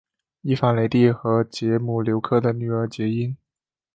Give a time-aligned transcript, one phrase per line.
[0.41, 3.35] 伊凡雷帝和捷姆留克的女儿结姻。